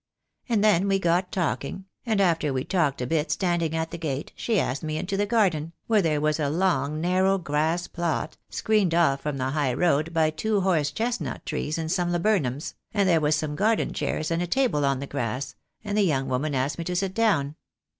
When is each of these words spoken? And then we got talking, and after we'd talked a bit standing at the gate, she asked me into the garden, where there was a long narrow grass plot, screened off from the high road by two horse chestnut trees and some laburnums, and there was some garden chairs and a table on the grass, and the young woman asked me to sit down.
And 0.49 0.63
then 0.63 0.87
we 0.87 0.97
got 0.97 1.31
talking, 1.31 1.85
and 2.07 2.19
after 2.19 2.51
we'd 2.51 2.71
talked 2.71 3.03
a 3.03 3.05
bit 3.05 3.29
standing 3.29 3.75
at 3.75 3.91
the 3.91 3.99
gate, 3.99 4.31
she 4.35 4.59
asked 4.59 4.81
me 4.81 4.97
into 4.97 5.15
the 5.15 5.27
garden, 5.27 5.73
where 5.85 6.01
there 6.01 6.19
was 6.19 6.39
a 6.39 6.49
long 6.49 6.99
narrow 6.99 7.37
grass 7.37 7.85
plot, 7.85 8.35
screened 8.49 8.95
off 8.95 9.21
from 9.21 9.37
the 9.37 9.51
high 9.51 9.73
road 9.75 10.11
by 10.11 10.31
two 10.31 10.61
horse 10.61 10.89
chestnut 10.89 11.45
trees 11.45 11.77
and 11.77 11.91
some 11.91 12.11
laburnums, 12.11 12.73
and 12.95 13.07
there 13.07 13.21
was 13.21 13.35
some 13.35 13.55
garden 13.55 13.93
chairs 13.93 14.31
and 14.31 14.41
a 14.41 14.47
table 14.47 14.85
on 14.85 15.01
the 15.01 15.05
grass, 15.05 15.53
and 15.83 15.95
the 15.95 16.01
young 16.01 16.27
woman 16.27 16.55
asked 16.55 16.79
me 16.79 16.83
to 16.85 16.95
sit 16.95 17.13
down. 17.13 17.53